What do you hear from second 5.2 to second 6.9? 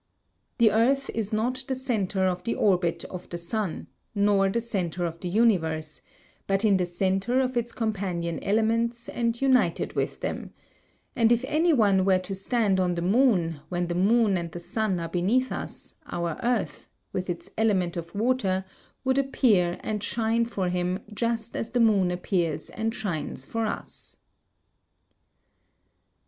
universe, but in the